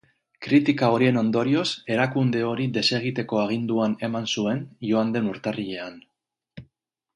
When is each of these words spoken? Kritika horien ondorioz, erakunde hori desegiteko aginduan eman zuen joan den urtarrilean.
Kritika 0.43 0.87
horien 0.93 1.19
ondorioz, 1.21 1.65
erakunde 1.97 2.41
hori 2.53 2.65
desegiteko 2.79 3.41
aginduan 3.43 3.95
eman 4.09 4.27
zuen 4.37 4.67
joan 4.89 5.15
den 5.19 5.31
urtarrilean. 5.35 6.05